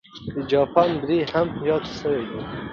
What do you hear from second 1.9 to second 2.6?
سوی دی.